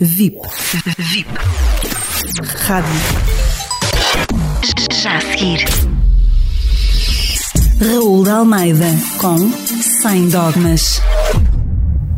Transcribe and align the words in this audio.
VIP. 0.00 0.40
VIP. 0.98 1.28
Rádio. 2.66 2.90
Já 4.92 5.18
a 5.18 5.20
seguir. 5.20 5.64
Raul 7.80 8.24
de 8.24 8.30
Almeida 8.30 8.86
com 9.20 9.38
Sem 10.02 10.28
Dogmas. 10.30 11.00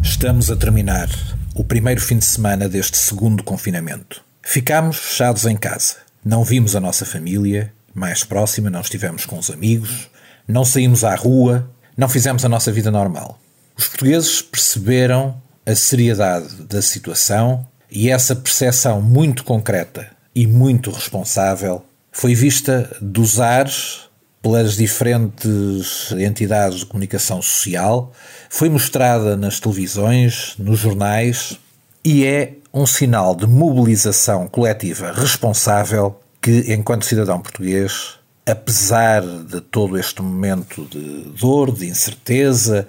Estamos 0.03 0.51
a 0.51 0.57
terminar 0.57 1.11
o 1.54 1.62
primeiro 1.62 2.01
fim 2.01 2.17
de 2.17 2.25
semana 2.25 2.67
deste 2.67 2.97
segundo 2.97 3.45
confinamento. 3.45 4.24
Ficámos 4.43 4.97
fechados 4.97 5.45
em 5.45 5.54
casa. 5.54 5.97
Não 6.24 6.43
vimos 6.43 6.74
a 6.74 6.81
nossa 6.81 7.04
família 7.04 7.74
mais 7.95 8.24
próxima, 8.24 8.71
não 8.71 8.81
estivemos 8.81 9.27
com 9.27 9.38
os 9.38 9.51
amigos, 9.51 10.08
não 10.49 10.65
saímos 10.65 11.04
à 11.04 11.15
rua, 11.15 11.71
não 11.95 12.08
fizemos 12.08 12.43
a 12.43 12.49
nossa 12.49 12.72
vida 12.72 12.90
normal. 12.90 13.38
Os 13.77 13.87
portugueses 13.87 14.40
perceberam 14.40 15.43
a 15.67 15.74
seriedade 15.74 16.62
da 16.62 16.80
situação 16.80 17.66
e 17.91 18.09
essa 18.09 18.37
percepção 18.37 19.02
muito 19.02 19.42
concreta 19.42 20.09
e 20.34 20.47
muito 20.47 20.91
responsável 20.91 21.84
foi 22.12 22.34
vista 22.34 22.97
dos 23.01 23.41
ares 23.41 24.07
pelas 24.41 24.77
diferentes 24.77 26.12
entidades 26.12 26.79
de 26.79 26.87
comunicação 26.87 27.43
social, 27.43 28.12
foi 28.48 28.69
mostrada 28.69 29.37
nas 29.37 29.59
televisões, 29.59 30.55
nos 30.57 30.79
jornais 30.79 31.59
e 32.05 32.24
é 32.24 32.52
um 32.73 32.87
sinal 32.87 33.35
de 33.35 33.46
mobilização 33.46 34.46
coletiva 34.46 35.12
responsável 35.12 36.21
que, 36.41 36.73
enquanto 36.73 37.05
cidadão 37.05 37.41
português, 37.41 38.15
apesar 38.46 39.21
de 39.23 39.60
todo 39.60 39.98
este 39.98 40.23
momento 40.23 40.85
de 40.85 41.33
dor, 41.41 41.73
de 41.73 41.88
incerteza, 41.88 42.87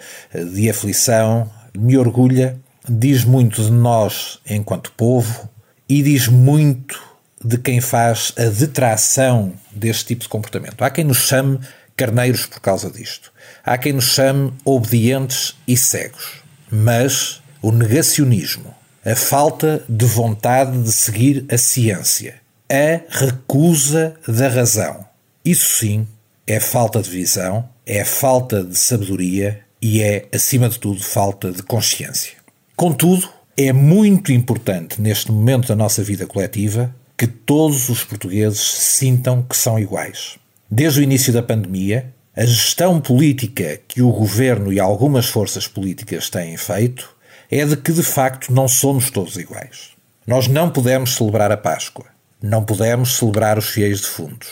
de 0.54 0.70
aflição, 0.70 1.50
me 1.76 1.98
orgulha 1.98 2.60
diz 2.90 3.24
muito 3.24 3.64
de 3.64 3.72
nós 3.72 4.40
enquanto 4.50 4.92
povo 4.92 5.50
e 5.88 6.02
diz 6.02 6.28
muito 6.28 7.02
de 7.44 7.58
quem 7.58 7.80
faz 7.80 8.34
a 8.38 8.46
detração 8.46 9.54
deste 9.72 10.06
tipo 10.06 10.24
de 10.24 10.30
comportamento. 10.30 10.84
Há 10.84 10.90
quem 10.90 11.04
nos 11.04 11.18
chame 11.18 11.60
carneiros 11.96 12.46
por 12.46 12.60
causa 12.60 12.90
disto. 12.90 13.32
Há 13.64 13.78
quem 13.78 13.94
nos 13.94 14.06
chame 14.06 14.54
obedientes 14.66 15.56
e 15.68 15.76
cegos. 15.76 16.42
Mas 16.70 17.42
o 17.62 17.72
negacionismo, 17.72 18.74
a 19.06 19.16
falta 19.16 19.84
de 19.88 20.06
vontade 20.06 20.82
de 20.82 20.92
seguir 20.92 21.46
a 21.50 21.58
ciência, 21.58 22.36
a 22.70 23.02
recusa 23.10 24.16
da 24.28 24.50
razão, 24.50 25.06
isso 25.44 25.80
sim 25.80 26.08
é 26.46 26.60
falta 26.60 27.02
de 27.02 27.10
visão, 27.10 27.68
é 27.86 28.04
falta 28.04 28.64
de 28.64 28.78
sabedoria 28.78 29.62
e 29.82 30.02
é, 30.02 30.28
acima 30.34 30.68
de 30.68 30.80
tudo, 30.80 31.02
falta 31.02 31.52
de 31.52 31.64
consciência. 31.64 32.37
Contudo, 32.78 33.28
é 33.58 33.74
muito 33.74 34.32
importante 34.32 35.02
neste 35.02 35.32
momento 35.32 35.68
da 35.68 35.76
nossa 35.76 36.04
vida 36.04 36.28
coletiva 36.28 36.94
que 37.18 37.26
todos 37.26 37.90
os 37.90 38.04
portugueses 38.04 38.62
sintam 38.62 39.42
que 39.42 39.58
são 39.58 39.80
iguais. 39.80 40.38
Desde 40.70 41.00
o 41.00 41.04
início 41.04 41.34
da 41.34 41.42
pandemia, 41.42 42.14
a 42.36 42.46
gestão 42.46 43.02
política 43.02 43.80
que 43.88 44.04
o 44.04 44.12
governo 44.12 44.72
e 44.72 44.80
algumas 44.80 45.26
forças 45.26 45.68
políticas 45.68 46.30
têm 46.30 46.56
feito 46.56 47.10
é 47.50 47.66
de 47.66 47.76
que 47.76 47.92
de 47.92 48.04
facto 48.04 48.54
não 48.54 48.68
somos 48.68 49.10
todos 49.10 49.38
iguais. 49.38 49.94
Nós 50.28 50.48
não 50.48 50.70
podemos 50.70 51.16
celebrar 51.16 51.52
a 51.52 51.58
Páscoa, 51.58 52.06
não 52.40 52.64
podemos 52.64 53.18
celebrar 53.18 53.58
os 53.58 53.70
fiéis 53.70 54.02
defuntos. 54.02 54.50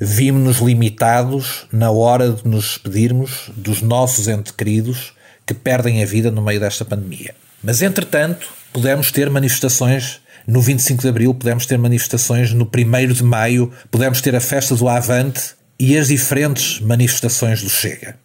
Vimos-nos 0.00 0.60
limitados 0.60 1.66
na 1.70 1.90
hora 1.90 2.32
de 2.32 2.48
nos 2.48 2.68
despedirmos 2.68 3.50
dos 3.54 3.82
nossos 3.82 4.28
entes 4.28 4.52
queridos 4.52 5.12
que 5.44 5.52
perdem 5.52 6.02
a 6.02 6.06
vida 6.06 6.30
no 6.30 6.40
meio 6.40 6.58
desta 6.58 6.82
pandemia. 6.82 7.34
Mas, 7.66 7.82
entretanto, 7.82 8.46
pudemos 8.72 9.10
ter 9.10 9.28
manifestações 9.28 10.20
no 10.46 10.60
25 10.60 11.02
de 11.02 11.08
Abril, 11.08 11.34
pudemos 11.34 11.66
ter 11.66 11.76
manifestações 11.76 12.52
no 12.52 12.64
1 12.64 13.12
de 13.12 13.24
Maio, 13.24 13.72
pudemos 13.90 14.20
ter 14.20 14.36
a 14.36 14.40
festa 14.40 14.76
do 14.76 14.88
Avante 14.88 15.56
e 15.76 15.98
as 15.98 16.06
diferentes 16.06 16.78
manifestações 16.78 17.60
do 17.60 17.68
Chega. 17.68 18.16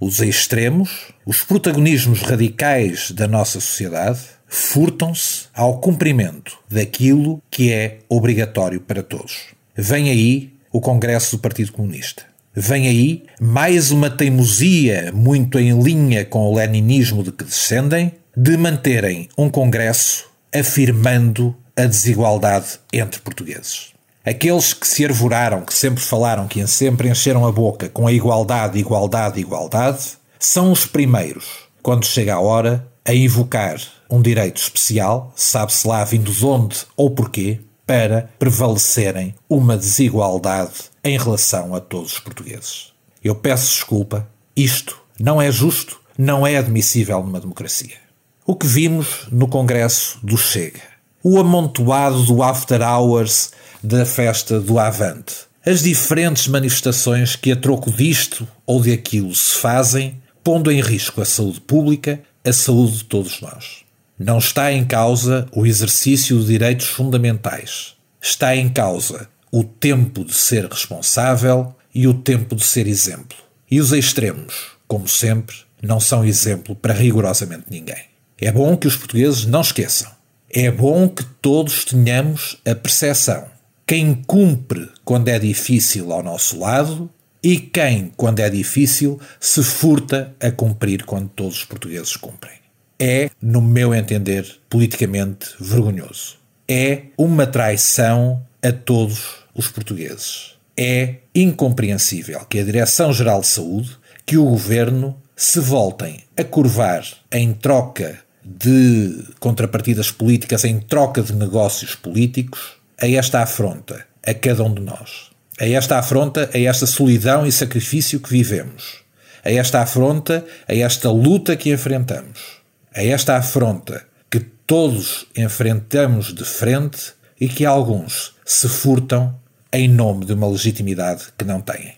Os 0.00 0.18
extremos, 0.18 1.14
os 1.24 1.44
protagonismos 1.44 2.22
radicais 2.22 3.12
da 3.12 3.28
nossa 3.28 3.60
sociedade, 3.60 4.18
furtam-se 4.48 5.44
ao 5.54 5.78
cumprimento 5.78 6.58
daquilo 6.68 7.40
que 7.48 7.70
é 7.72 7.98
obrigatório 8.08 8.80
para 8.80 9.04
todos. 9.04 9.54
Vem 9.76 10.10
aí 10.10 10.52
o 10.72 10.80
Congresso 10.80 11.36
do 11.36 11.40
Partido 11.40 11.70
Comunista. 11.70 12.24
Vem 12.52 12.88
aí 12.88 13.22
mais 13.40 13.92
uma 13.92 14.10
teimosia 14.10 15.12
muito 15.14 15.56
em 15.56 15.80
linha 15.80 16.24
com 16.24 16.40
o 16.40 16.56
leninismo 16.56 17.22
de 17.22 17.30
que 17.30 17.44
descendem, 17.44 18.12
de 18.40 18.56
manterem 18.56 19.28
um 19.36 19.50
Congresso 19.50 20.30
afirmando 20.54 21.56
a 21.76 21.86
desigualdade 21.86 22.78
entre 22.92 23.20
portugueses. 23.20 23.88
Aqueles 24.24 24.72
que 24.72 24.86
se 24.86 25.04
arvoraram, 25.04 25.62
que 25.62 25.74
sempre 25.74 26.00
falaram, 26.00 26.46
que 26.46 26.64
sempre 26.68 27.08
encheram 27.08 27.44
a 27.44 27.50
boca 27.50 27.88
com 27.88 28.06
a 28.06 28.12
igualdade, 28.12 28.78
igualdade, 28.78 29.40
igualdade, 29.40 30.12
são 30.38 30.70
os 30.70 30.86
primeiros, 30.86 31.46
quando 31.82 32.06
chega 32.06 32.36
a 32.36 32.40
hora, 32.40 32.86
a 33.04 33.12
invocar 33.12 33.76
um 34.08 34.22
direito 34.22 34.58
especial, 34.58 35.32
sabe-se 35.34 35.88
lá 35.88 36.04
vindo 36.04 36.30
de 36.30 36.46
onde 36.46 36.76
ou 36.96 37.10
porquê, 37.10 37.58
para 37.84 38.30
prevalecerem 38.38 39.34
uma 39.50 39.76
desigualdade 39.76 40.92
em 41.02 41.18
relação 41.18 41.74
a 41.74 41.80
todos 41.80 42.12
os 42.12 42.18
portugueses. 42.20 42.92
Eu 43.20 43.34
peço 43.34 43.74
desculpa, 43.74 44.28
isto 44.54 44.96
não 45.18 45.42
é 45.42 45.50
justo, 45.50 46.00
não 46.16 46.46
é 46.46 46.56
admissível 46.56 47.20
numa 47.20 47.40
democracia 47.40 48.06
o 48.48 48.56
que 48.56 48.66
vimos 48.66 49.26
no 49.30 49.46
Congresso 49.46 50.18
do 50.22 50.38
Chega. 50.38 50.80
O 51.22 51.38
amontoado 51.38 52.22
do 52.22 52.42
After 52.42 52.80
Hours 52.80 53.52
da 53.82 54.06
festa 54.06 54.58
do 54.58 54.78
Avante. 54.78 55.34
As 55.66 55.82
diferentes 55.82 56.48
manifestações 56.48 57.36
que 57.36 57.52
a 57.52 57.56
troco 57.56 57.90
disto 57.92 58.48
ou 58.64 58.80
de 58.80 58.90
aquilo 58.90 59.34
se 59.34 59.52
fazem, 59.56 60.18
pondo 60.42 60.72
em 60.72 60.80
risco 60.80 61.20
a 61.20 61.26
saúde 61.26 61.60
pública, 61.60 62.22
a 62.42 62.50
saúde 62.50 62.96
de 62.96 63.04
todos 63.04 63.38
nós. 63.42 63.84
Não 64.18 64.38
está 64.38 64.72
em 64.72 64.82
causa 64.82 65.46
o 65.52 65.66
exercício 65.66 66.40
de 66.40 66.46
direitos 66.46 66.86
fundamentais. 66.86 67.96
Está 68.18 68.56
em 68.56 68.70
causa 68.70 69.28
o 69.52 69.62
tempo 69.62 70.24
de 70.24 70.32
ser 70.32 70.64
responsável 70.64 71.76
e 71.94 72.08
o 72.08 72.14
tempo 72.14 72.56
de 72.56 72.64
ser 72.64 72.86
exemplo. 72.86 73.36
E 73.70 73.78
os 73.78 73.92
extremos, 73.92 74.68
como 74.86 75.06
sempre, 75.06 75.54
não 75.82 76.00
são 76.00 76.24
exemplo 76.24 76.74
para 76.74 76.94
rigorosamente 76.94 77.66
ninguém. 77.68 78.08
É 78.40 78.52
bom 78.52 78.76
que 78.76 78.86
os 78.86 78.96
portugueses 78.96 79.46
não 79.46 79.60
esqueçam. 79.60 80.10
É 80.50 80.70
bom 80.70 81.08
que 81.08 81.24
todos 81.42 81.84
tenhamos 81.84 82.56
a 82.64 82.74
percepção. 82.74 83.46
Quem 83.84 84.14
cumpre 84.14 84.88
quando 85.04 85.28
é 85.28 85.38
difícil 85.38 86.12
ao 86.12 86.22
nosso 86.22 86.60
lado 86.60 87.10
e 87.42 87.58
quem, 87.58 88.12
quando 88.16 88.40
é 88.40 88.48
difícil, 88.48 89.20
se 89.40 89.62
furta 89.62 90.34
a 90.40 90.50
cumprir 90.50 91.04
quando 91.04 91.28
todos 91.28 91.58
os 91.58 91.64
portugueses 91.64 92.16
cumprem. 92.16 92.58
É, 92.98 93.30
no 93.40 93.60
meu 93.60 93.94
entender, 93.94 94.46
politicamente 94.68 95.54
vergonhoso. 95.58 96.36
É 96.68 97.02
uma 97.16 97.46
traição 97.46 98.44
a 98.62 98.72
todos 98.72 99.36
os 99.54 99.68
portugueses. 99.68 100.54
É 100.76 101.16
incompreensível 101.34 102.40
que 102.48 102.60
a 102.60 102.64
Direção-Geral 102.64 103.40
de 103.40 103.46
Saúde, 103.46 103.96
que 104.24 104.36
o 104.36 104.44
Governo 104.44 105.16
se 105.34 105.60
voltem 105.60 106.24
a 106.36 106.44
curvar 106.44 107.04
em 107.32 107.52
troca 107.52 108.18
de 108.56 109.24
contrapartidas 109.38 110.10
políticas 110.10 110.64
em 110.64 110.80
troca 110.80 111.22
de 111.22 111.34
negócios 111.34 111.94
políticos, 111.94 112.78
a 113.00 113.06
esta 113.06 113.42
afronta 113.42 114.06
a 114.26 114.34
cada 114.34 114.64
um 114.64 114.72
de 114.72 114.80
nós. 114.80 115.30
A 115.60 115.66
esta 115.66 115.98
afronta, 115.98 116.48
a 116.52 116.58
esta 116.58 116.86
solidão 116.86 117.46
e 117.46 117.52
sacrifício 117.52 118.20
que 118.20 118.30
vivemos. 118.30 119.02
A 119.44 119.50
esta 119.50 119.80
afronta, 119.80 120.44
a 120.66 120.74
esta 120.74 121.10
luta 121.10 121.56
que 121.56 121.70
enfrentamos. 121.70 122.58
A 122.94 123.02
esta 123.02 123.36
afronta 123.36 124.04
que 124.30 124.40
todos 124.40 125.26
enfrentamos 125.36 126.34
de 126.34 126.44
frente 126.44 127.12
e 127.40 127.48
que 127.48 127.66
alguns 127.66 128.34
se 128.44 128.68
furtam 128.68 129.38
em 129.72 129.88
nome 129.88 130.24
de 130.24 130.32
uma 130.32 130.48
legitimidade 130.48 131.26
que 131.36 131.44
não 131.44 131.60
têm. 131.60 131.97